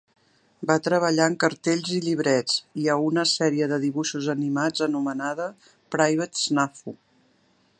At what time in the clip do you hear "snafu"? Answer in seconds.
6.47-6.97